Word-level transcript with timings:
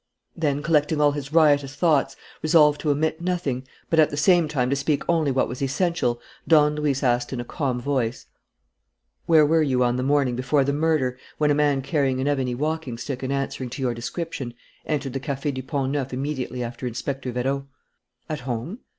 Then, 0.35 0.63
collecting 0.63 0.99
all 0.99 1.11
his 1.11 1.31
riotous 1.31 1.75
thoughts, 1.75 2.15
resolved 2.41 2.81
to 2.81 2.89
omit 2.89 3.21
nothing, 3.21 3.67
but 3.87 3.99
at 3.99 4.09
the 4.09 4.17
same 4.17 4.47
time 4.47 4.71
to 4.71 4.75
speak 4.75 5.03
only 5.07 5.29
what 5.29 5.47
was 5.47 5.61
essential, 5.61 6.19
Don 6.47 6.73
Luis 6.73 7.03
asked, 7.03 7.31
in 7.31 7.39
a 7.39 7.45
calm 7.45 7.79
voice: 7.79 8.25
"Where 9.27 9.45
were 9.45 9.61
you 9.61 9.83
on 9.83 9.97
the 9.97 10.01
morning 10.01 10.35
before 10.35 10.63
the 10.63 10.73
murder, 10.73 11.19
when 11.37 11.51
a 11.51 11.53
man 11.53 11.83
carrying 11.83 12.19
an 12.19 12.27
ebony 12.27 12.55
walking 12.55 12.97
stick 12.97 13.21
and 13.21 13.31
answering 13.31 13.69
to 13.69 13.81
your 13.83 13.93
description 13.93 14.55
entered 14.87 15.13
the 15.13 15.19
Café 15.19 15.53
du 15.53 15.61
Pont 15.61 15.91
Neuf 15.91 16.11
immediately 16.11 16.63
after 16.63 16.87
Inspector 16.87 17.31
Vérot?" 17.31 17.67
"At 18.27 18.39
home." 18.39 18.79